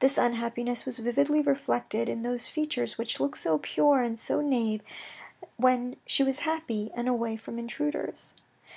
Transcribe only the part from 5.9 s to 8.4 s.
she was happy and away from intruders.